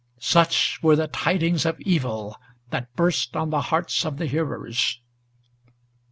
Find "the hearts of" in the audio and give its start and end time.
3.51-4.17